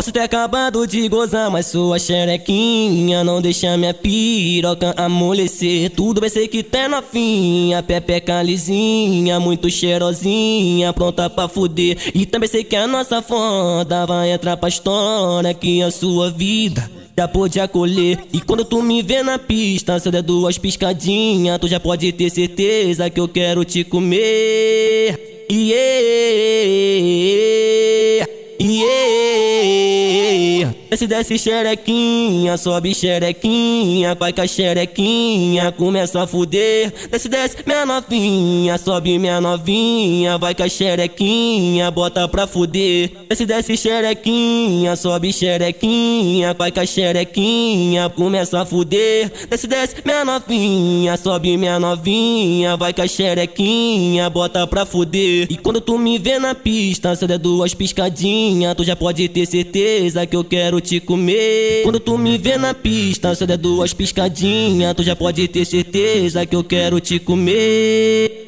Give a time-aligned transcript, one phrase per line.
[0.00, 5.90] Posso ter acabado de gozar, mas sua xerequinha não deixa minha piroca amolecer.
[5.90, 11.98] Tudo bem, sei que tá novinha, pepeca lisinha, muito cheirosinha, pronta pra fuder.
[12.14, 16.90] E também sei que a nossa foda vai entrar pra história que a sua vida
[17.14, 18.20] já pode acolher.
[18.32, 22.10] E quando tu me vê na pista, se eu der duas piscadinhas, tu já pode
[22.12, 25.44] ter certeza que eu quero te comer.
[25.52, 27.39] Yeah,
[30.90, 36.92] Desce, desce xerequinha, sobe xerequinha, vai com a xerequinha, começa a fuder.
[37.08, 43.12] Desce, desce minha novinha, sobe minha novinha, vai com a xerequinha, bota pra fuder.
[43.28, 49.30] Desce, desce xerequinha, sobe xerequinha, vai com a xerequinha, começa a fuder.
[49.48, 55.46] Desce, desce minha novinha, sobe minha novinha, vai com a xerequinha, bota pra fuder.
[55.48, 59.46] E quando tu me vê na pista, eu der duas piscadinhas, tu já pode ter
[59.46, 61.82] certeza que eu quero te comer.
[61.82, 66.46] Quando tu me vê na pista, eu der duas piscadinhas, tu já pode ter certeza
[66.46, 68.39] que eu quero te comer.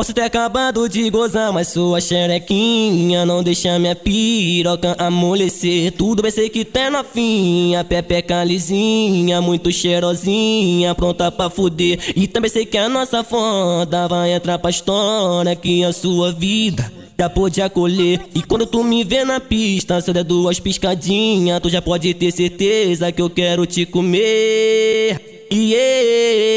[0.00, 5.92] Posso ter acabado de gozar, mas sua xerequinha não deixa minha piroca amolecer.
[5.92, 11.98] Tudo bem, sei que tá novinha, pepeca lisinha, muito cheirosinha, pronta pra fuder.
[12.16, 16.90] E também sei que a nossa foda vai entrar pra história que a sua vida
[17.18, 18.22] já pode acolher.
[18.34, 22.32] E quando tu me vê na pista, se der duas piscadinhas, tu já pode ter
[22.32, 25.40] certeza que eu quero te comer.
[25.52, 26.49] Yeah,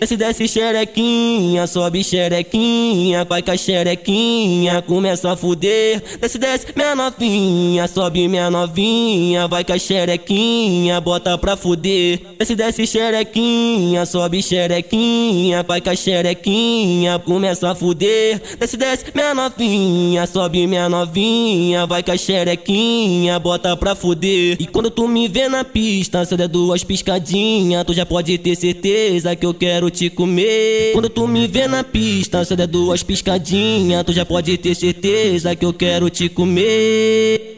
[0.00, 6.00] Desce, desce xerequinha, sobe xerequinha, vai com a xerequinha, começa a fuder.
[6.20, 12.20] Desce, desce minha novinha, sobe minha novinha, vai com a xerequinha, bota pra fuder.
[12.38, 18.40] Desce, desce xerequinha, sobe xerequinha, vai com a xerequinha, começa a fuder.
[18.56, 24.58] Desce, desce minha novinha, sobe minha novinha, vai com a xerequinha, bota pra fuder.
[24.60, 28.54] E quando tu me vê na pista, se der duas piscadinhas, tu já pode ter
[28.54, 30.92] certeza que eu quero te comer.
[30.92, 35.54] Quando tu me vê na pista, se der duas piscadinhas, tu já pode ter certeza
[35.54, 37.57] que eu quero te comer.